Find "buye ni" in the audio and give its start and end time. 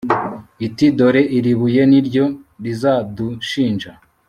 1.59-1.99